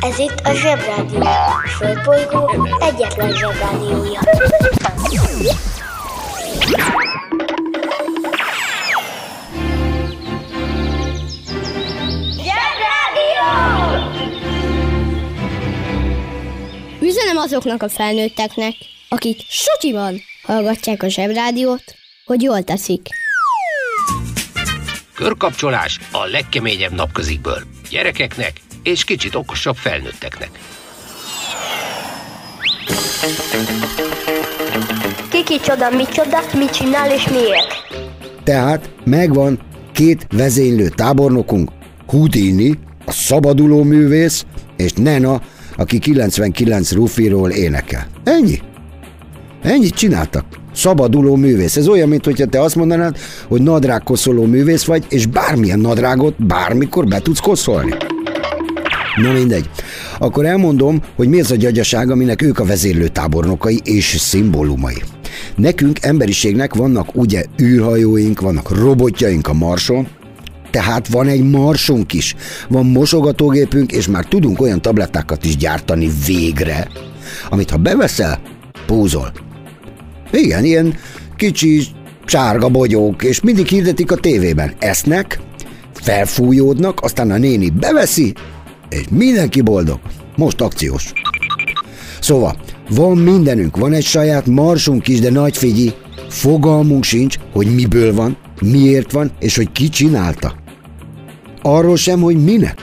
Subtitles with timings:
[0.00, 1.20] Ez itt a Zsebrádió.
[1.20, 4.20] A Földbolygó egyetlen Zsebrádiója.
[12.32, 13.48] Zsebrádió!
[17.00, 18.74] Üzenem azoknak a felnőtteknek,
[19.08, 21.84] akik sutyiban hallgatják a Zsebrádiót,
[22.24, 23.08] hogy jól teszik.
[25.14, 27.62] Körkapcsolás a legkeményebb napközikből.
[27.90, 28.52] Gyerekeknek
[28.90, 30.50] és kicsit okosabb felnőtteknek.
[35.30, 37.68] Kiki csoda, mi csoda, mit csinál és miért?
[38.44, 39.58] Tehát megvan
[39.92, 41.70] két vezénylő tábornokunk,
[42.06, 44.44] Houdini, a szabaduló művész,
[44.76, 45.40] és Nena,
[45.76, 48.06] aki 99 rufiról énekel.
[48.24, 48.60] Ennyi.
[49.62, 50.44] Ennyit csináltak.
[50.74, 51.76] Szabaduló művész.
[51.76, 53.18] Ez olyan, mint hogyha te azt mondanád,
[53.48, 57.94] hogy nadrág koszoló művész vagy, és bármilyen nadrágot bármikor be tudsz koszolni.
[59.22, 59.70] Na mindegy.
[60.18, 65.02] Akkor elmondom, hogy mi az a gyagyaság, aminek ők a vezérlő tábornokai és szimbólumai.
[65.56, 70.08] Nekünk, emberiségnek vannak ugye űrhajóink, vannak robotjaink a Marson,
[70.70, 72.34] tehát van egy marsunk is,
[72.68, 76.88] van mosogatógépünk, és már tudunk olyan tablettákat is gyártani végre,
[77.48, 78.40] amit ha beveszel,
[78.86, 79.32] púzol.
[80.32, 80.94] Igen, ilyen
[81.36, 81.82] kicsi
[82.24, 84.72] sárga bogyók, és mindig hirdetik a tévében.
[84.78, 85.40] Esznek,
[85.94, 88.34] felfújódnak, aztán a néni beveszi,
[88.90, 90.00] és mindenki boldog.
[90.36, 91.12] Most akciós.
[92.20, 92.56] Szóval,
[92.88, 95.92] van mindenünk, van egy saját marsunk is, de nagy figyi,
[96.28, 100.54] fogalmunk sincs, hogy miből van, miért van, és hogy ki csinálta.
[101.62, 102.78] Arról sem, hogy minek.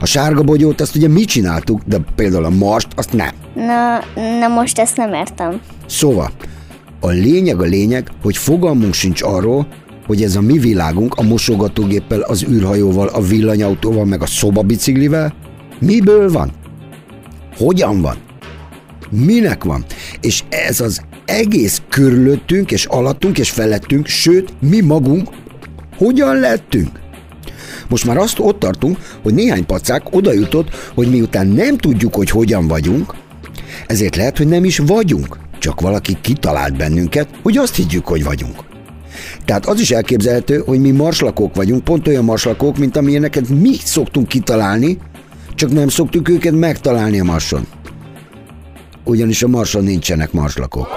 [0.00, 3.30] A sárga bogyót azt ugye mi csináltuk, de például a marst azt nem.
[3.54, 3.98] Na,
[4.38, 5.60] na most ezt nem értem.
[5.86, 6.30] Szóval,
[7.00, 9.66] a lényeg a lényeg, hogy fogalmunk sincs arról,
[10.06, 15.34] hogy ez a mi világunk a mosogatógéppel, az űrhajóval, a villanyautóval, meg a szobabiciklivel
[15.78, 16.50] miből van?
[17.56, 18.16] Hogyan van?
[19.10, 19.84] Minek van?
[20.20, 25.28] És ez az egész körülöttünk és alattunk és felettünk, sőt, mi magunk
[25.96, 27.00] hogyan lettünk?
[27.88, 32.30] Most már azt ott tartunk, hogy néhány pacák oda jutott, hogy miután nem tudjuk, hogy
[32.30, 33.14] hogyan vagyunk,
[33.86, 38.71] ezért lehet, hogy nem is vagyunk, csak valaki kitalált bennünket, hogy azt higgyük, hogy vagyunk.
[39.44, 44.28] Tehát az is elképzelhető, hogy mi marslakók vagyunk, pont olyan marslakók, mint amilyeneket mi szoktunk
[44.28, 44.98] kitalálni,
[45.54, 47.66] csak nem szoktuk őket megtalálni a marson.
[49.04, 50.88] Ugyanis a marson nincsenek marslakók.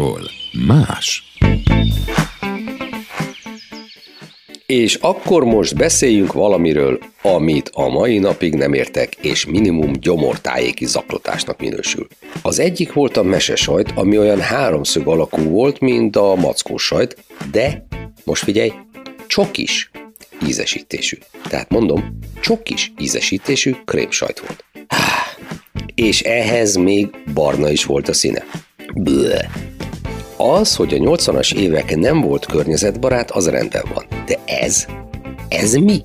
[0.00, 0.30] Máshol
[0.66, 1.22] más.
[4.66, 11.60] És akkor most beszéljünk valamiről, amit a mai napig nem értek, és minimum gyomortájéki zaklatásnak
[11.60, 12.06] minősül.
[12.42, 17.16] Az egyik volt a mesesajt, ami olyan háromszög alakú volt, mint a mackós sajt,
[17.50, 17.86] de,
[18.24, 18.72] most figyelj,
[19.26, 19.90] csokis
[20.46, 21.18] ízesítésű.
[21.48, 24.64] Tehát mondom, csokis ízesítésű krémsajt volt.
[25.94, 28.44] És ehhez még barna is volt a színe.
[28.94, 29.48] Bleh.
[30.36, 34.04] Az, hogy a 80-as évek nem volt környezetbarát, az rendben van.
[34.26, 34.86] De ez?
[35.48, 36.04] Ez mi?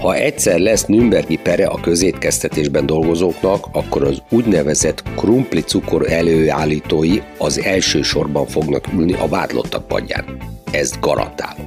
[0.00, 7.60] Ha egyszer lesz Nürnbergi pere a közétkeztetésben dolgozóknak, akkor az úgynevezett krumpli cukor előállítói az
[7.60, 10.24] első sorban fognak ülni a vádlottak padján.
[10.72, 11.64] Ezt garantálom.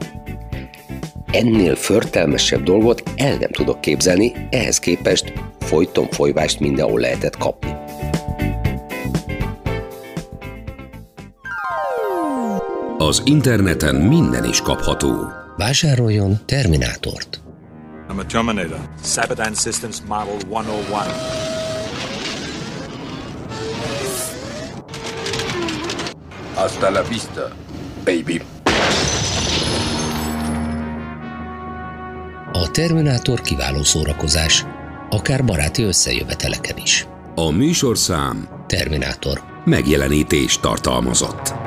[1.32, 7.72] Ennél förtelmesebb dolgot el nem tudok képzelni, ehhez képest folyton folyvást mindenhol lehetett kapni.
[13.08, 15.32] Az interneten minden is kapható.
[15.58, 17.42] Vásároljon Terminátort.
[18.10, 18.80] I'm a Terminator.
[19.04, 21.08] Sabadan Systems Model 101.
[26.56, 27.56] Hasta la vista,
[28.04, 28.42] baby.
[32.52, 34.66] A Terminátor kiváló szórakozás.
[35.10, 37.08] akár baráti összejöveteleken is.
[37.36, 39.42] A műsorszám Terminátor.
[39.66, 41.63] megjelenítés tartalmazott.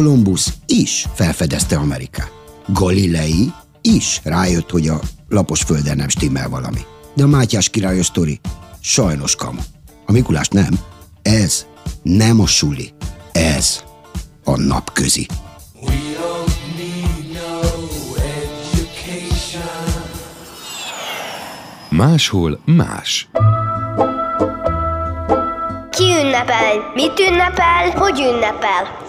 [0.00, 2.32] Kolumbusz is felfedezte Amerikát.
[2.66, 6.80] Galilei is rájött, hogy a lapos földön nem stimmel valami.
[7.14, 8.40] De a Mátyás királyos sztori
[8.80, 9.60] sajnos kamu.
[10.06, 10.78] A Mikulás nem.
[11.22, 11.66] Ez
[12.02, 12.90] nem a suli.
[13.32, 13.82] Ez
[14.44, 15.26] a napközi.
[21.88, 23.28] Máshol más.
[25.90, 26.92] Ki ünnepel?
[26.94, 27.90] Mit ünnepel?
[27.90, 29.08] Hogy ünnepel?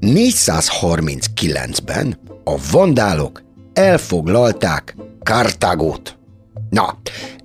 [0.00, 3.42] 439-ben a vandálok
[3.72, 6.18] elfoglalták Kartágót.
[6.70, 6.98] Na,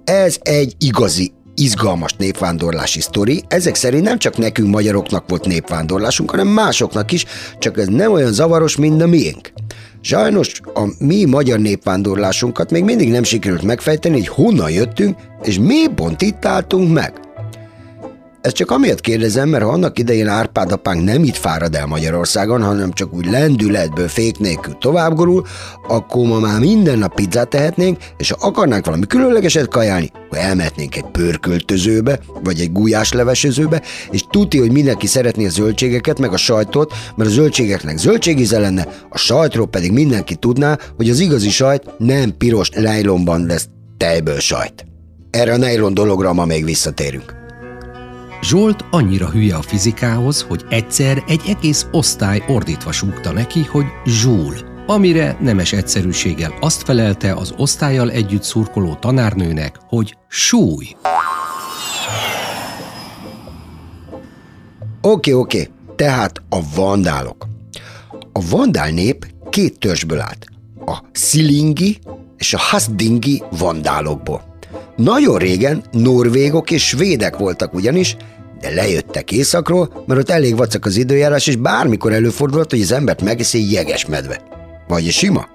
[0.04, 3.44] ez egy igazi izgalmas népvándorlási sztori.
[3.48, 7.26] Ezek szerint nem csak nekünk magyaroknak volt népvándorlásunk, hanem másoknak is,
[7.60, 9.54] csak ez nem olyan zavaros, mint a miénk.
[10.02, 15.88] Sajnos a mi magyar népvándorlásunkat még mindig nem sikerült megfejteni, hogy honnan jöttünk, és mi
[15.96, 17.23] pont itt álltunk meg.
[18.44, 22.64] Ezt csak amiatt kérdezem, mert ha annak idején Árpád apánk nem itt fárad el Magyarországon,
[22.64, 25.44] hanem csak úgy lendületből fék nélkül tovább gurul,
[25.88, 30.96] akkor ma már minden nap pizzát tehetnénk, és ha akarnánk valami különlegeset kajálni, akkor elmehetnénk
[30.96, 33.82] egy pörköltözőbe, vagy egy gulyáslevesezőbe,
[34.12, 38.88] és tuti, hogy mindenki szeretné a zöldségeket, meg a sajtot, mert a zöldségeknek zöldségíze lenne,
[39.10, 43.68] a sajtról pedig mindenki tudná, hogy az igazi sajt nem piros lejlomban lesz
[43.98, 44.86] tejből sajt.
[45.30, 47.42] Erre a nejlon dologra ma még visszatérünk.
[48.44, 54.56] Zsolt annyira hülye a fizikához, hogy egyszer egy egész osztály ordítva súgta neki, hogy zsúl,
[54.88, 60.96] amire nemes egyszerűséggel azt felelte az osztályjal együtt szurkoló tanárnőnek, hogy súly.
[65.02, 67.48] Oké, oké, tehát a vandálok.
[68.32, 70.46] A vandál nép két törzsből állt.
[70.86, 72.00] A szilingi
[72.38, 74.52] és a hasdingi vandálokból.
[74.96, 78.18] Nagyon régen norvégok és svédek voltak ugyanis,
[78.64, 83.22] de lejöttek északról, mert ott elég vacak az időjárás, és bármikor előfordulhat, hogy az embert
[83.22, 84.42] megeszi egy jeges medve.
[84.88, 85.48] Vagy sima.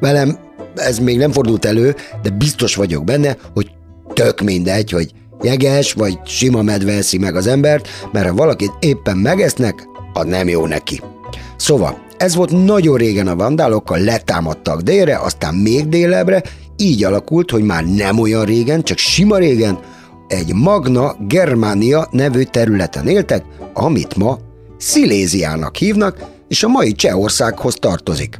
[0.00, 0.38] Velem
[0.74, 3.70] ez még nem fordult elő, de biztos vagyok benne, hogy
[4.12, 5.10] tök mindegy, hogy
[5.42, 10.48] jeges vagy sima medve eszi meg az embert, mert ha valakit éppen megesznek, az nem
[10.48, 11.00] jó neki.
[11.56, 16.42] Szóval, ez volt nagyon régen a vandálokkal, letámadtak délre, aztán még délebbre,
[16.76, 19.78] így alakult, hogy már nem olyan régen, csak sima régen,
[20.28, 24.38] egy Magna Germania nevű területen éltek, amit ma
[24.76, 26.18] Sziléziának hívnak,
[26.48, 28.38] és a mai Csehországhoz tartozik.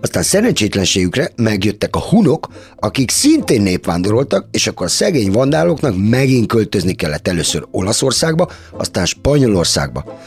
[0.00, 6.92] Aztán szerencsétlenségükre megjöttek a hunok, akik szintén népvándoroltak, és akkor a szegény vandáloknak megint költözni
[6.92, 10.18] kellett először Olaszországba, aztán Spanyolországba.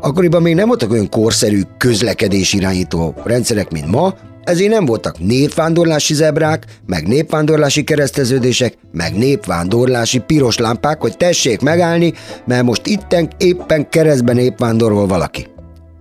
[0.00, 4.14] Akkoriban még nem voltak olyan korszerű közlekedés irányító rendszerek, mint ma,
[4.50, 12.12] ezért nem voltak népvándorlási zebrák, meg népvándorlási kereszteződések, meg népvándorlási piros lámpák, hogy tessék megállni,
[12.44, 15.46] mert most itten éppen keresztben népvándorol valaki.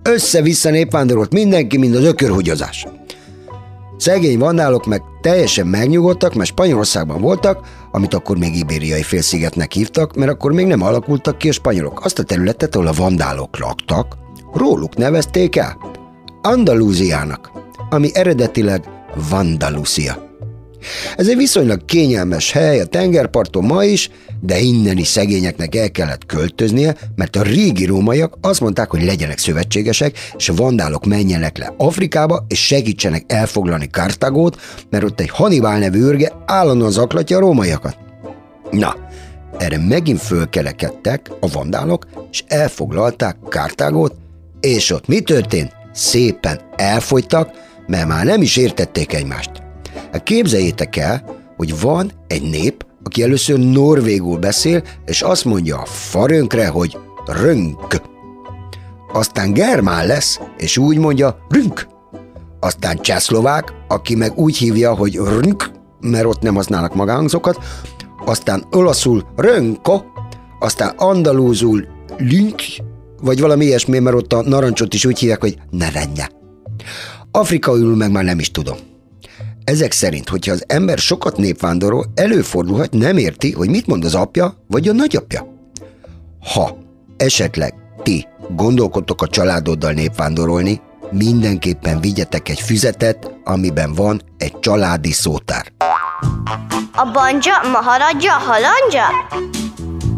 [0.03, 2.87] Össze-vissza népvándorolt mindenki, mint az ökörhugyozás.
[3.97, 7.59] Szegény vandálok meg teljesen megnyugodtak, mert Spanyolországban voltak,
[7.91, 12.05] amit akkor még ibériai félszigetnek hívtak, mert akkor még nem alakultak ki a spanyolok.
[12.05, 14.17] Azt a területet, ahol a vandálok laktak,
[14.53, 15.77] róluk nevezték el
[16.41, 17.51] Andalúziának,
[17.89, 18.83] ami eredetileg
[19.29, 20.27] Vandalusia.
[21.17, 24.09] Ez egy viszonylag kényelmes hely a tengerparton ma is,
[24.41, 29.37] de innen is szegényeknek el kellett költöznie, mert a régi rómaiak azt mondták, hogy legyenek
[29.37, 36.01] szövetségesek, és vandálok menjenek le Afrikába, és segítsenek elfoglalni Kartagót, mert ott egy Hannibal nevű
[36.01, 37.97] őrge állandóan zaklatja a rómaiakat.
[38.71, 38.95] Na,
[39.57, 44.15] erre megint fölkelekedtek a vandálok, és elfoglalták Kartágót,
[44.59, 45.71] és ott mi történt?
[45.93, 47.51] Szépen elfogytak,
[47.89, 49.51] mert már nem is értették egymást.
[50.11, 51.23] Hát képzeljétek el,
[51.57, 58.01] hogy van egy nép, aki először norvégul beszél, és azt mondja a farönkre, hogy rönk.
[59.13, 61.87] Aztán germán lesz, és úgy mondja rünk.
[62.59, 67.57] Aztán csehszlovák, aki meg úgy hívja, hogy rönk, mert ott nem használnak magánhangzókat,
[68.25, 70.01] aztán olaszul rönko,
[70.59, 72.61] aztán andalúzul lünk,
[73.21, 76.29] vagy valami ilyesmi, mert ott a narancsot is úgy hívják, hogy nevenje.
[77.31, 78.77] Afrikaiul meg már nem is tudom.
[79.63, 84.63] Ezek szerint, hogyha az ember sokat népvándorol, előfordulhat, nem érti, hogy mit mond az apja
[84.67, 85.47] vagy a nagyapja.
[86.53, 86.77] Ha
[87.17, 90.81] esetleg ti gondolkodtok a családoddal népvándorolni,
[91.11, 95.71] mindenképpen vigyetek egy füzetet, amiben van egy családi szótár.
[96.95, 99.05] A banja, maharadja, halandja?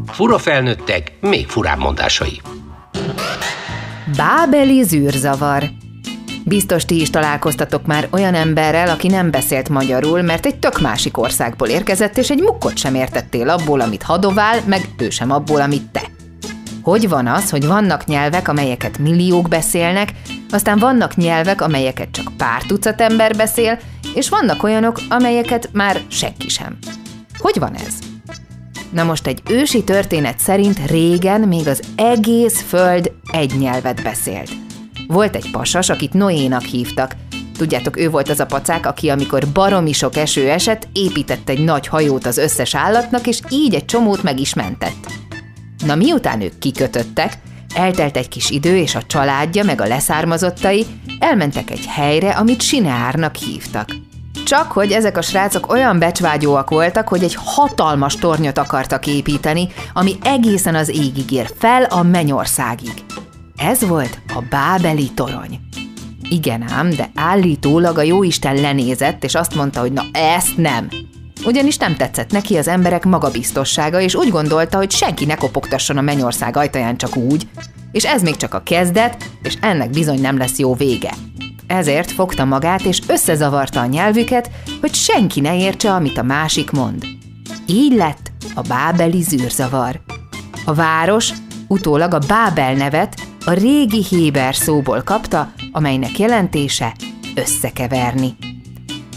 [0.08, 2.42] Fura felnőttek, még furább mondásai.
[4.18, 5.70] Bábeli zűrzavar.
[6.44, 11.18] Biztos ti is találkoztatok már olyan emberrel, aki nem beszélt magyarul, mert egy tök másik
[11.18, 15.90] országból érkezett, és egy mukkot sem értettél abból, amit hadovál, meg ő sem abból, amit
[15.92, 16.02] te.
[16.82, 20.14] Hogy van az, hogy vannak nyelvek, amelyeket milliók beszélnek,
[20.50, 23.80] aztán vannak nyelvek, amelyeket csak pár tucat ember beszél,
[24.14, 26.78] és vannak olyanok, amelyeket már senki sem.
[27.38, 27.94] Hogy van ez?
[28.92, 34.61] Na most egy ősi történet szerint régen még az egész föld egy nyelvet beszélt.
[35.12, 37.16] Volt egy pasas, akit Noénak hívtak.
[37.58, 41.88] Tudjátok, ő volt az a pacák, aki amikor baromi sok eső esett, épített egy nagy
[41.88, 45.12] hajót az összes állatnak, és így egy csomót meg is mentett.
[45.86, 47.38] Na miután ők kikötöttek,
[47.76, 50.86] eltelt egy kis idő, és a családja meg a leszármazottai
[51.20, 53.90] elmentek egy helyre, amit Sineárnak hívtak.
[54.46, 60.16] Csak hogy ezek a srácok olyan becsvágyóak voltak, hogy egy hatalmas tornyot akartak építeni, ami
[60.24, 63.04] egészen az égig ér, fel a mennyországig.
[63.64, 65.60] Ez volt a Bábeli torony.
[66.30, 70.90] Igen ám, de állítólag a jóisten lenézett, és azt mondta, hogy na ezt nem.
[71.46, 76.02] Ugyanis nem tetszett neki az emberek magabiztossága, és úgy gondolta, hogy senki ne kopogtasson a
[76.02, 77.48] mennyország ajtaján csak úgy,
[77.92, 81.14] és ez még csak a kezdet, és ennek bizony nem lesz jó vége.
[81.68, 84.50] Ezért fogta magát, és összezavarta a nyelvüket,
[84.80, 87.06] hogy senki ne értse, amit a másik mond.
[87.66, 90.02] Így lett a bábeli zűrzavar.
[90.66, 91.30] A város
[91.68, 96.94] utólag a Bábel nevet a régi héber szóból kapta, amelynek jelentése
[97.36, 98.36] összekeverni.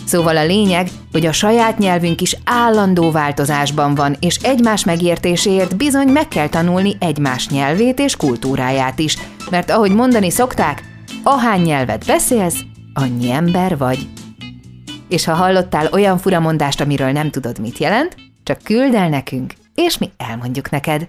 [0.07, 6.09] Szóval a lényeg, hogy a saját nyelvünk is állandó változásban van, és egymás megértéséért bizony
[6.09, 9.19] meg kell tanulni egymás nyelvét és kultúráját is,
[9.51, 10.83] mert ahogy mondani szokták,
[11.23, 12.61] ahány nyelvet beszélsz,
[12.95, 14.09] annyi ember vagy.
[15.09, 19.99] És ha hallottál olyan furamondást, amiről nem tudod, mit jelent, csak küld el nekünk, és
[19.99, 21.09] mi elmondjuk neked.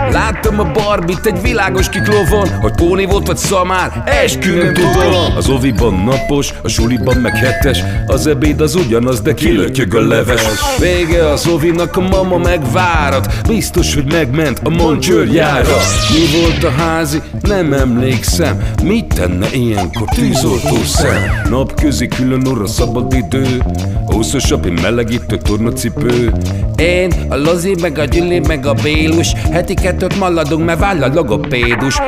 [0.11, 5.93] Láttam a barbit egy világos kiklovon Hogy póni volt vagy szamár, esküvőn tudom Az oviban
[5.93, 10.41] napos, a suliban meg hetes Az ebéd az ugyanaz, de kilötyög a leves.
[10.79, 15.77] Vége az ovinak, a mama megvárat Biztos, hogy megment a moncsőrjára
[16.09, 17.21] Mi volt a házi?
[17.41, 18.63] Nem emlékszem.
[18.83, 21.41] Mit tenne ilyenkor tűzoltó szem?
[21.49, 23.61] Napközi külön orra szabad idő
[24.05, 26.31] Húszosabb, én melegítő tornacipő.
[26.75, 31.07] Én, a Lozi, meg a Gyüli, meg a Bélus Heti kettőt maladunk, mert váll a
[31.07, 31.99] logopédus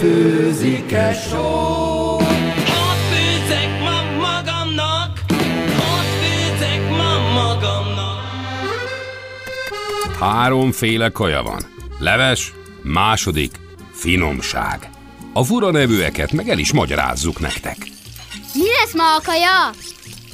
[0.00, 2.16] Főzik-e só?
[2.16, 5.20] Ott főzek ma magamnak
[5.70, 8.24] Ott főzek ma magamnak
[10.20, 11.62] Háromféle kaja van.
[11.98, 13.50] Leves, második,
[13.92, 14.90] finomság.
[15.32, 17.76] A fura nevűeket meg el is magyarázzuk nektek.
[18.54, 19.70] Mi lesz ma a kaja?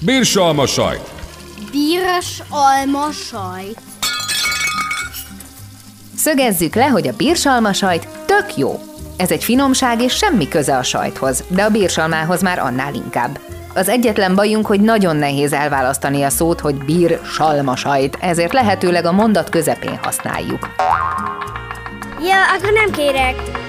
[0.01, 1.22] Birsalma sajt.
[1.73, 3.81] Bíros alma sajt.
[6.17, 8.81] Szögezzük le, hogy a bírsalma sajt tök jó.
[9.17, 13.39] Ez egy finomság és semmi köze a sajthoz, de a bírsalmához már annál inkább.
[13.75, 19.05] Az egyetlen bajunk, hogy nagyon nehéz elválasztani a szót, hogy bír salma sajt, ezért lehetőleg
[19.05, 20.69] a mondat közepén használjuk.
[22.21, 23.62] Ja, akkor nem kérek.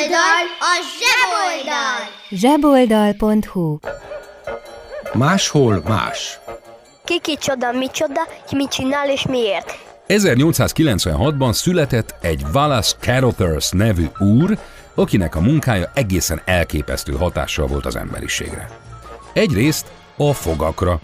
[0.00, 1.98] Weboldal a zseboldal!
[2.30, 3.78] zseboldal.hu
[5.12, 6.38] Máshol más.
[7.04, 9.78] Ki kicsoda, micsoda, ki mit csinál és miért.
[10.08, 14.58] 1896-ban született egy Wallace Carothers nevű úr,
[14.94, 18.68] akinek a munkája egészen elképesztő hatással volt az emberiségre.
[19.32, 21.00] Egyrészt a fogakra.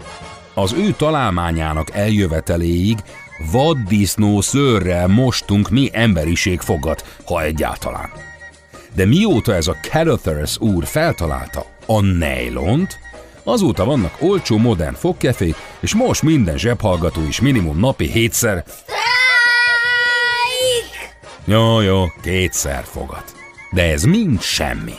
[0.53, 2.97] Az ő találmányának eljöveteléig
[3.51, 8.27] vaddisznó szőrrel mostunk mi emberiség fogat, ha egyáltalán.
[8.97, 12.99] De mióta ez a Carothers úr feltalálta a nejlont,
[13.43, 18.63] azóta vannak olcsó modern fogkefék, és most minden zsebhallgató is minimum napi hétszer
[21.45, 23.35] Jó, jó, kétszer fogat.
[23.71, 24.93] De ez mind semmi.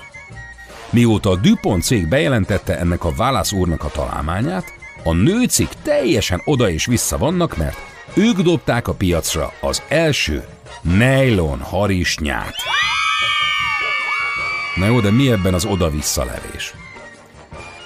[0.91, 4.75] Mióta a DuPont cég bejelentette ennek a Wallace úrnak a találmányát,
[5.05, 7.79] A nőcik teljesen oda és vissza vannak, mert
[8.15, 10.45] ők dobták a piacra az első
[10.83, 12.55] nylon harisnyát.
[14.79, 16.75] Na jó, de mi ebben az oda-vissza levés?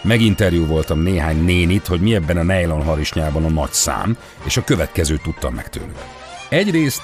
[0.03, 4.65] Meginterjú voltam néhány nénit, hogy mi ebben a nylon harisnyában a nagy szám, és a
[4.65, 5.99] következőt tudtam meg tőlük.
[6.49, 7.03] Egyrészt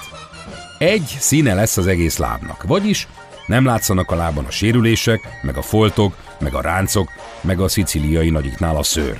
[0.77, 3.07] egy színe lesz az egész lábnak, vagyis
[3.47, 7.09] nem látszanak a lábon a sérülések, meg a foltok, meg a ráncok,
[7.41, 9.19] meg a szicíliai nagyiknál a szőr.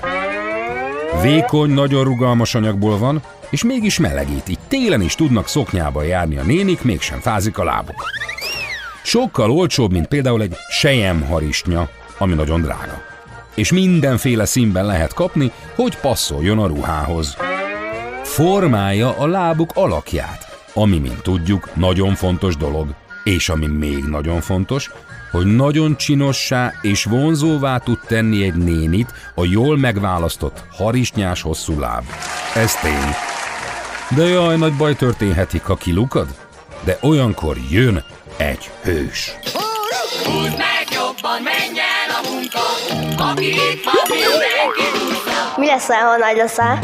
[1.21, 6.43] Vékony, nagyon rugalmas anyagból van, és mégis melegít, így télen is tudnak szoknyába járni a
[6.43, 8.05] nénik, mégsem fázik a lábuk.
[9.03, 13.01] Sokkal olcsóbb, mint például egy sejem harisnya, ami nagyon drága.
[13.55, 17.35] És mindenféle színben lehet kapni, hogy passzoljon a ruhához.
[18.23, 22.87] Formálja a lábuk alakját, ami, mint tudjuk, nagyon fontos dolog.
[23.23, 24.91] És ami még nagyon fontos,
[25.31, 32.03] hogy nagyon csinossá és vonzóvá tud tenni egy nénit a jól megválasztott harisnyás hosszú láb.
[32.55, 33.13] Ez tény.
[34.15, 36.27] De jaj, nagy baj történhetik, ha kilukad.
[36.83, 38.03] De olyankor jön
[38.39, 39.31] egy hős.
[40.23, 42.59] Húzd meg jobban, menj el a munka,
[43.23, 44.87] aki itt van, mindenki.
[45.57, 46.79] Mi leszel, ha nagy leszel?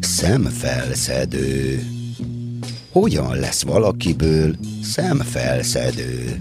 [0.00, 1.82] Szemfelszedő.
[2.92, 6.40] Hogyan lesz valakiből szemfelszedő?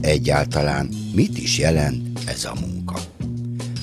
[0.00, 2.98] Egyáltalán mit is jelent ez a munka?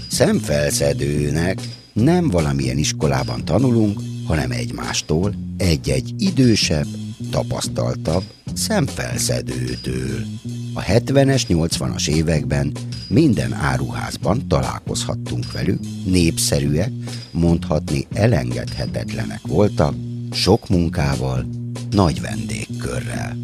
[0.10, 1.60] Szemfelszedőnek
[1.94, 6.88] nem valamilyen iskolában tanulunk, hanem egymástól, egy-egy idősebb,
[7.32, 8.24] tapasztaltabb
[8.58, 10.26] szemfelszedőtől.
[10.74, 12.72] A 70-es, 80-as években
[13.08, 16.92] minden áruházban találkozhattunk velük, népszerűek,
[17.32, 19.96] mondhatni elengedhetetlenek voltak,
[20.32, 21.46] sok munkával,
[21.92, 23.38] nagy vendégkörrel.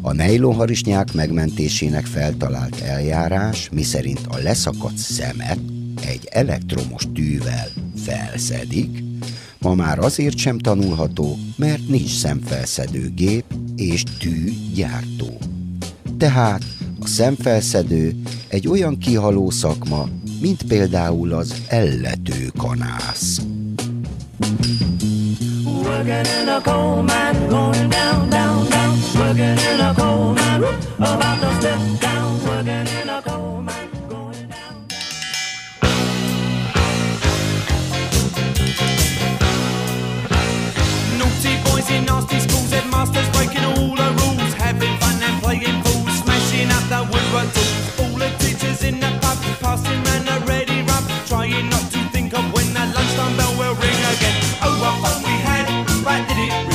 [0.00, 5.58] A nejlonharisnyák megmentésének feltalált eljárás, miszerint a leszakadt szemet
[6.06, 7.68] egy elektromos tűvel
[8.04, 9.01] felszedik,
[9.62, 13.44] ma már azért sem tanulható, mert nincs szemfelszedő gép
[13.76, 15.38] és tűgyártó.
[16.18, 16.62] Tehát
[17.00, 18.16] a szemfelszedő
[18.48, 20.08] egy olyan kihaló szakma,
[20.40, 23.40] mint például az elletőkanász.
[25.64, 28.98] Working in a coal mine, going down, down, down.
[29.14, 30.66] Working in a coal mine,
[30.98, 32.40] about to step down.
[32.46, 33.11] Working in a
[41.92, 46.84] Boys nasty schools, headmasters breaking all the rules, having fun and playing fools, smashing up
[46.88, 48.00] the woodwork tools.
[48.00, 52.32] All the teachers in the pub, passing round a ready rub, trying not to think
[52.32, 54.36] of when the lunchtime bell will ring again.
[54.62, 55.66] Oh, what fun we had,
[56.04, 56.71] but did it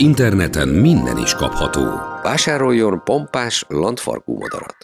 [0.00, 1.82] interneten minden is kapható.
[2.22, 4.76] Vásároljon pompás landfarkú madarat.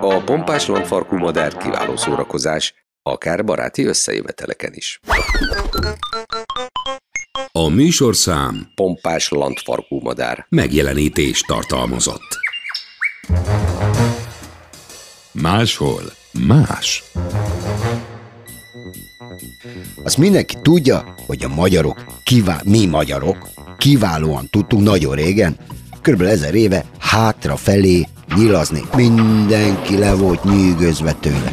[0.00, 5.00] A pompás landfarkú madár kiváló szórakozás, akár baráti összejöveteleken is.
[7.52, 10.46] A műsorszám Pompás landfarkú madár.
[10.48, 12.38] megjelenítés tartalmazott.
[15.32, 16.02] Máshol
[16.46, 17.07] más.
[20.08, 25.56] Azt mindenki tudja, hogy a magyarok, kivá- mi magyarok, kiválóan tudtunk nagyon régen,
[26.02, 28.82] körülbelül ezer éve hátrafelé nyilazni.
[28.96, 31.52] Mindenki le volt nyűgözve tőle.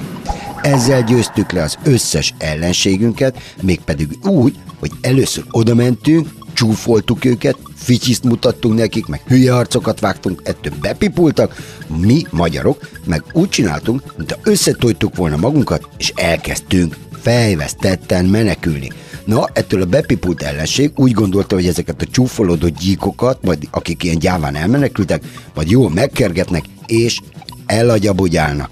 [0.62, 8.78] Ezzel győztük le az összes ellenségünket, mégpedig úgy, hogy először odamentünk, csúfoltuk őket, ficsiszt mutattunk
[8.78, 11.56] nekik, meg hülye arcokat vágtunk, ettől bepipultak,
[11.88, 18.92] mi magyarok, meg úgy csináltunk, mint összetojtuk volna magunkat, és elkezdtünk fejvesztetten menekülni.
[19.24, 24.20] Na, ettől a bepipult ellenség úgy gondolta, hogy ezeket a csúfolódott gyíkokat, majd akik ilyen
[24.20, 25.24] gyáván elmenekültek,
[25.56, 27.20] majd jól megkergetnek, és
[27.66, 28.70] elagyabugyálnak.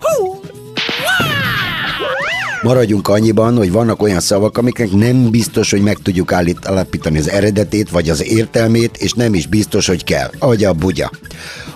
[2.62, 6.66] Maradjunk annyiban, hogy vannak olyan szavak, amiknek nem biztos, hogy meg tudjuk állít,
[7.04, 10.30] az eredetét, vagy az értelmét, és nem is biztos, hogy kell.
[10.40, 11.12] Agya bugya.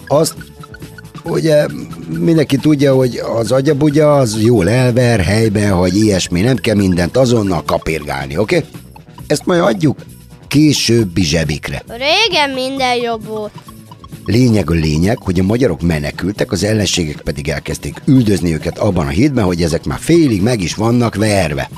[0.07, 0.35] Azt
[1.29, 1.65] ugye
[2.19, 7.63] mindenki tudja, hogy az agyabugya az jól elver, helyben, hogy ilyesmi, nem kell mindent azonnal
[7.63, 8.57] kapirgálni, oké?
[8.57, 8.69] Okay?
[9.27, 9.97] Ezt majd adjuk
[10.47, 11.83] későbbi zsebikre.
[11.87, 13.51] Régen minden jobb volt.
[14.25, 19.09] Lényeg a lényeg, hogy a magyarok menekültek, az ellenségek pedig elkezdték üldözni őket abban a
[19.09, 21.69] hídben, hogy ezek már félig meg is vannak verve.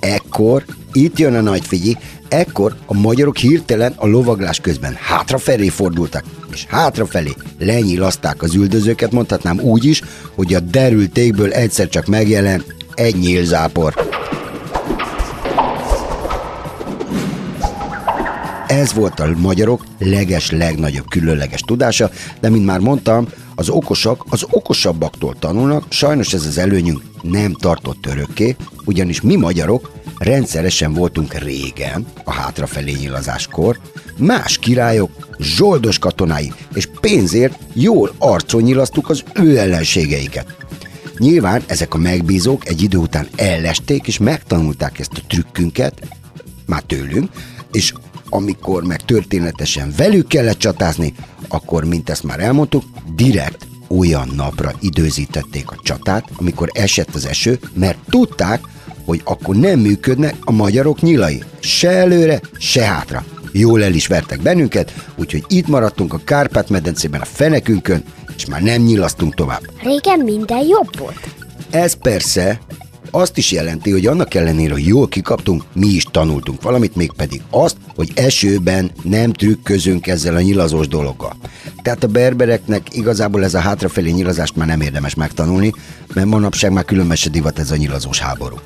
[0.00, 1.96] Ekkor, itt jön a nagy figyi,
[2.28, 9.60] ekkor a magyarok hirtelen a lovaglás közben hátrafelé fordultak, és hátrafelé lenyílaszták az üldözőket, mondhatnám
[9.60, 10.02] úgy is,
[10.34, 13.94] hogy a derültékből egyszer csak megjelen egy nyílzápor.
[18.66, 22.10] Ez volt a magyarok leges, legnagyobb különleges tudása,
[22.40, 28.06] de mint már mondtam, az okosak az okosabbaktól tanulnak, sajnos ez az előnyünk nem tartott
[28.06, 33.78] örökké, ugyanis mi magyarok rendszeresen voltunk régen, a hátrafelé nyilazáskor,
[34.18, 40.56] más királyok, zsoldos katonái, és pénzért jól arcon nyilasztuk az ő ellenségeiket.
[41.18, 46.02] Nyilván ezek a megbízók egy idő után ellesték, és megtanulták ezt a trükkünket,
[46.66, 47.30] már tőlünk,
[47.72, 47.92] és
[48.28, 51.14] amikor meg történetesen velük kellett csatázni,
[51.48, 57.58] akkor, mint ezt már elmondtuk, direkt olyan napra időzítették a csatát, amikor esett az eső,
[57.74, 58.60] mert tudták,
[59.04, 61.42] hogy akkor nem működnek a magyarok nyilai.
[61.60, 63.24] Se előre, se hátra.
[63.52, 68.04] Jól el is vertek bennünket, úgyhogy itt maradtunk a Kárpát-medencében a fenekünkön,
[68.36, 69.62] és már nem nyilasztunk tovább.
[69.82, 71.28] Régen minden jobb volt.
[71.70, 72.60] Ez persze
[73.14, 77.76] azt is jelenti, hogy annak ellenére, hogy jól kikaptunk, mi is tanultunk valamit, mégpedig azt,
[77.94, 81.36] hogy esőben nem trükközünk ezzel a nyilazós dologgal.
[81.82, 85.72] Tehát a berbereknek igazából ez a hátrafelé nyilazást már nem érdemes megtanulni,
[86.14, 88.56] mert manapság már különben se divat ez a nyilazós háború.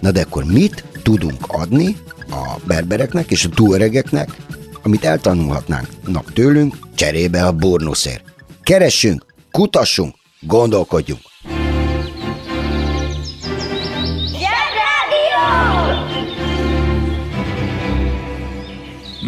[0.00, 1.96] Na de akkor mit tudunk adni
[2.30, 4.36] a berbereknek és a túlöregeknek,
[4.82, 8.24] amit eltanulhatnánk nap tőlünk, cserébe a bornuszért.
[8.62, 11.20] Keressünk, kutassunk, gondolkodjunk.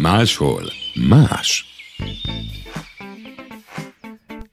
[0.01, 0.63] Máshol
[1.09, 1.65] más.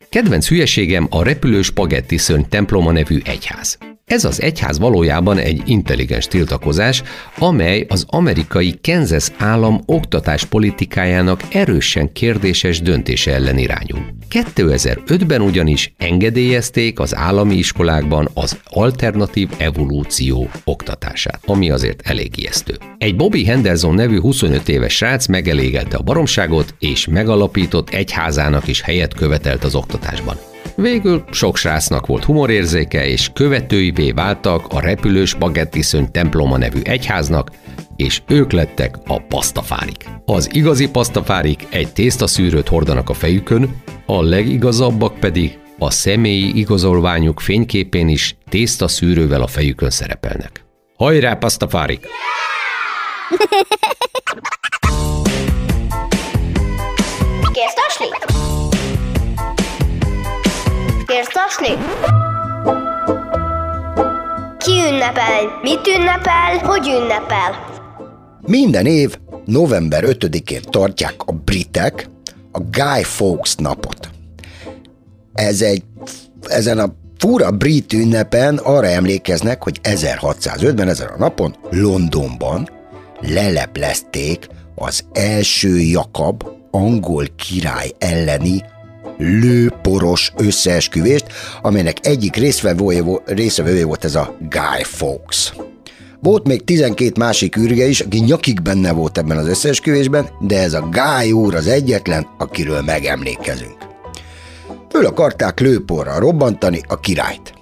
[0.09, 3.79] Kedvenc hülyeségem a repülő spagetti szörny temploma nevű egyház.
[4.11, 7.03] Ez az egyház valójában egy intelligens tiltakozás,
[7.39, 14.05] amely az amerikai Kansas állam oktatáspolitikájának erősen kérdéses döntése ellen irányul.
[14.31, 22.79] 2005-ben ugyanis engedélyezték az állami iskolákban az alternatív evolúció oktatását, ami azért elég ijesztő.
[22.99, 29.15] Egy Bobby Henderson nevű 25 éves srác megelégelte a baromságot, és megalapított egyházának is helyet
[29.15, 30.37] követelt az oktatásban.
[30.77, 37.51] Végül sok srácnak volt humorérzéke, és követőivé váltak a repülős bagettiszöny temploma nevű egyháznak,
[37.97, 40.05] és ők lettek a pasztafárik.
[40.25, 48.09] Az igazi pasztafárik egy tésztaszűrőt hordanak a fejükön, a legigazabbak pedig a személyi igazolványuk fényképén
[48.09, 50.65] is tésztaszűrővel a fejükön szerepelnek.
[50.97, 52.07] Hajrá, pasztafárik!
[53.29, 53.96] Kérsz
[61.47, 61.77] Tasni?
[64.59, 65.59] Ki ünnepel?
[65.63, 66.59] Mit ünnepel?
[66.59, 67.75] Hogy ünnepel?
[68.47, 72.09] Minden év november 5-én tartják a britek
[72.53, 74.09] a Guy Fawkes napot.
[75.33, 75.83] Ez egy,
[76.49, 82.69] ezen a fura brit ünnepen arra emlékeznek, hogy 1605-ben ezen a napon Londonban
[83.21, 88.63] leleplezték az első Jakab angol király elleni
[89.19, 91.27] lőporos összeesküvést,
[91.63, 95.53] amelynek egyik részvevője, vo- részvevője volt ez a Guy Fawkes.
[96.21, 100.73] Volt még 12 másik űrge is, aki nyakig benne volt ebben az összeesküvésben, de ez
[100.73, 103.77] a Guy úr az egyetlen, akiről megemlékezünk.
[104.91, 107.55] Föl akarták lőporra robbantani a királyt.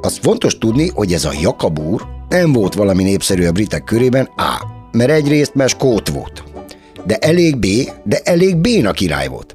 [0.00, 4.28] Azt fontos tudni, hogy ez a Jakab úr nem volt valami népszerű a britek körében,
[4.36, 4.66] A.
[4.92, 6.42] Mert egyrészt mert skót volt.
[7.06, 7.66] De elég B,
[8.04, 9.54] de elég béna király volt.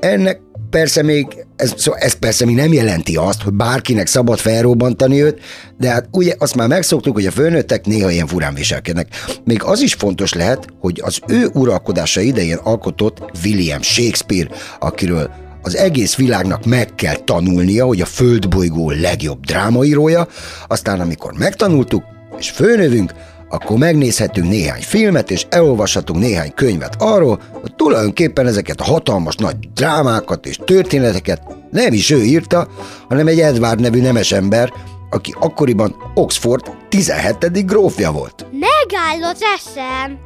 [0.00, 5.22] Ennek persze még, ez, szóval ez persze még nem jelenti azt, hogy bárkinek szabad felrobbantani
[5.22, 5.40] őt,
[5.78, 9.08] de hát ugye azt már megszoktuk, hogy a főnőttek néha ilyen furán viselkednek.
[9.44, 15.30] Még az is fontos lehet, hogy az ő uralkodása idején alkotott William Shakespeare, akiről
[15.62, 20.28] az egész világnak meg kell tanulnia, hogy a földbolygó legjobb drámaírója,
[20.66, 22.04] aztán amikor megtanultuk,
[22.38, 23.12] és főnövünk,
[23.48, 29.56] akkor megnézhetünk néhány filmet, és elolvashatunk néhány könyvet arról, hogy tulajdonképpen ezeket a hatalmas nagy
[29.74, 32.68] drámákat és történeteket nem is ő írta,
[33.08, 34.72] hanem egy Edward nevű nemes ember,
[35.10, 37.66] aki akkoriban Oxford 17.
[37.66, 38.46] grófja volt.
[38.52, 40.18] Megáll az eszem!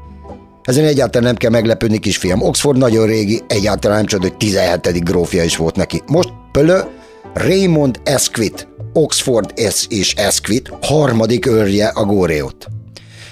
[0.63, 2.43] Ezen egyáltalán nem kell meglepődni, kisfiam.
[2.43, 5.05] Oxford nagyon régi, egyáltalán nem csoda, hogy 17.
[5.05, 6.03] grófja is volt neki.
[6.07, 6.81] Most pölö
[7.35, 12.69] Raymond Esquit, Oxford S és Esquit, harmadik őrje a Góreót.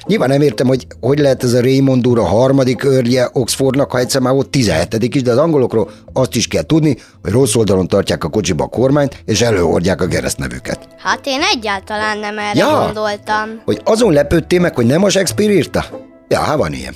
[0.09, 3.99] Nyilván nem értem, hogy hogy lehet ez a Raymond úr a harmadik őrje Oxfordnak, ha
[3.99, 7.89] egyszer már volt 17 is, de az angolokról azt is kell tudni, hogy rossz oldalon
[7.89, 10.89] tartják a kocsiba a kormányt, és előhordják a keresztnevüket.
[10.99, 12.83] Hát én egyáltalán nem erre Ja.
[12.85, 13.61] gondoltam.
[13.65, 15.85] Hogy azon lepődtél meg, hogy nem a Shakespeare írta?
[16.29, 16.95] Ja, hát van ilyen.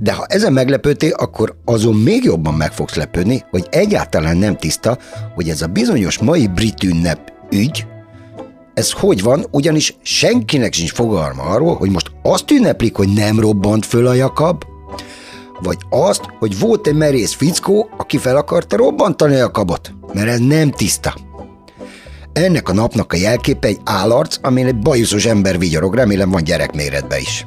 [0.00, 4.98] De ha ezen meglepődtél, akkor azon még jobban meg fogsz lepődni, hogy egyáltalán nem tiszta,
[5.34, 7.86] hogy ez a bizonyos mai brit ünnep ügy,
[8.74, 13.86] ez hogy van, ugyanis senkinek sincs fogalma arról, hogy most azt ünneplik, hogy nem robbant
[13.86, 14.64] föl a Jakab,
[15.62, 20.38] vagy azt, hogy volt egy merész fickó, aki fel akarta robbantani a kabot, mert ez
[20.38, 21.14] nem tiszta.
[22.32, 27.18] Ennek a napnak a jelképe egy állarc, amin egy bajuszos ember vigyorog, remélem van gyerekméretbe
[27.18, 27.46] is.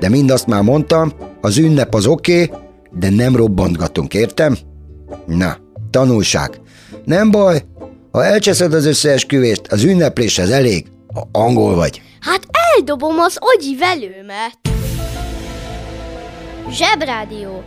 [0.00, 2.58] De mindazt már mondtam, az ünnep az oké, okay,
[2.90, 4.56] de nem robbantgatunk, értem?
[5.26, 5.56] Na,
[5.90, 6.60] tanulság.
[7.04, 7.62] Nem baj,
[8.12, 12.02] ha elcseszed az összeesküvést, az ünnepléshez elég, ha angol vagy.
[12.20, 12.40] Hát
[12.76, 14.58] eldobom az agyi velőmet.
[16.70, 17.62] Zsebrádió.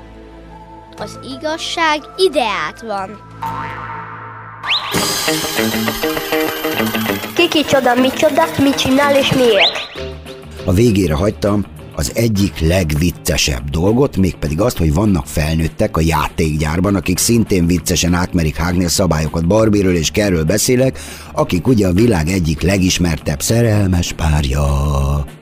[0.97, 3.19] Az igazság ideát van.
[7.35, 9.71] Kiki csoda, mi csoda, mit csinál és miért?
[10.65, 17.17] A végére hagytam az egyik legviccesebb dolgot, mégpedig azt, hogy vannak felnőttek a játékgyárban, akik
[17.17, 19.47] szintén viccesen átmerik hágni a szabályokat.
[19.47, 20.99] Barbiről és Kerről beszélek,
[21.33, 24.65] akik ugye a világ egyik legismertebb szerelmes párja.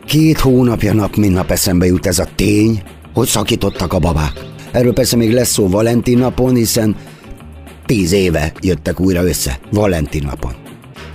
[0.06, 4.46] Két hónapja nap, mint nap eszembe jut ez a tény, hogy szakítottak a babák.
[4.72, 6.96] Erről persze még lesz szó Valentin napon, hiszen
[7.86, 10.54] tíz éve jöttek újra össze, Valentin napon.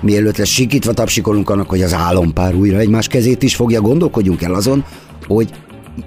[0.01, 4.55] Mielőtt lesz sikítva tapsikolunk annak, hogy az álompár újra egymás kezét is fogja, gondolkodjunk el
[4.55, 4.85] azon,
[5.29, 5.51] hogy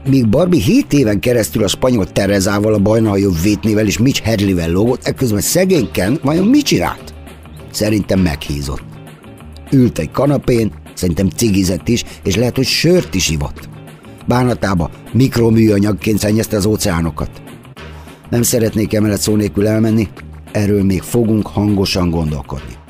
[0.10, 5.04] míg Barbie 7 éven keresztül a spanyol Terezával, a bajnaljobb Whitneyvel és Mitch Hedleyvel lógott,
[5.04, 7.14] ekközben szegény Ken vajon mit csinált?
[7.72, 8.84] Szerintem meghízott.
[9.72, 13.70] Ült egy kanapén, szerintem cigizett is, és lehet, hogy sört is ivott.
[14.28, 17.30] Bánatába mikroműanyagként szennyezte az óceánokat.
[18.30, 20.08] Nem szeretnék emellett szó nélkül elmenni,
[20.52, 22.81] erről még fogunk hangosan gondolkodni.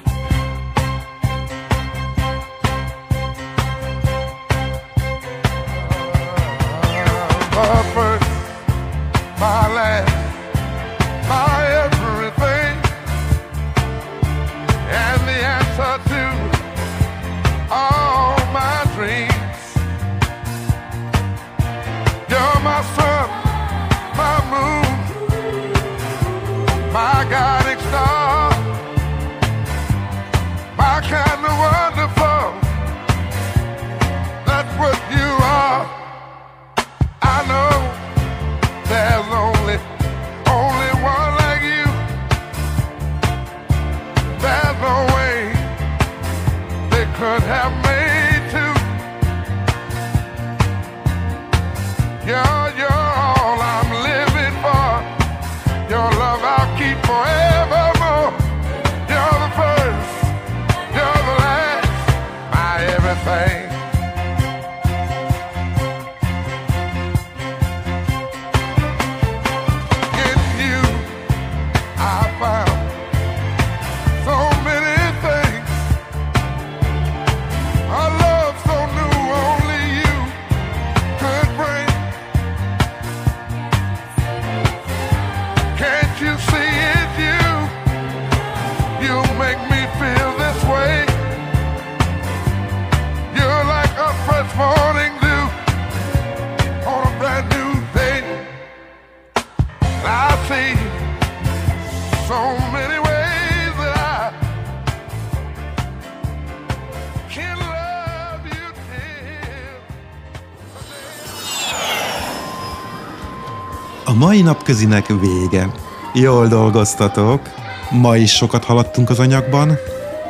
[114.31, 115.71] Mai napközinek vége.
[116.13, 117.41] Jól dolgoztatok.
[117.89, 119.77] Ma is sokat haladtunk az anyagban,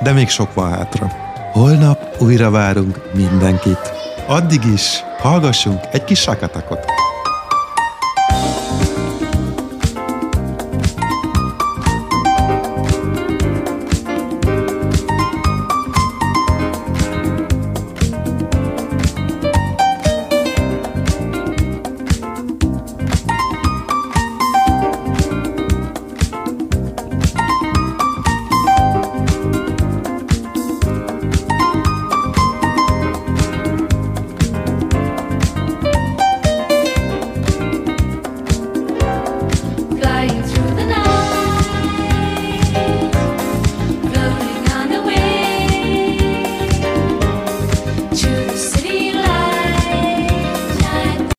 [0.04, 1.12] de még sok van hátra.
[1.52, 3.94] Holnap újra várunk mindenkit.
[4.28, 6.86] Addig is hallgassunk egy kis sakatakot.